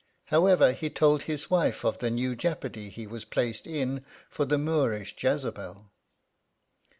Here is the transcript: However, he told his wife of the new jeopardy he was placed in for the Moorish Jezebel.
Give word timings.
However, 0.33 0.71
he 0.71 0.89
told 0.89 1.21
his 1.21 1.51
wife 1.51 1.83
of 1.85 1.99
the 1.99 2.09
new 2.09 2.35
jeopardy 2.35 2.89
he 2.89 3.05
was 3.05 3.23
placed 3.23 3.67
in 3.67 4.03
for 4.31 4.45
the 4.45 4.57
Moorish 4.57 5.13
Jezebel. 5.15 5.91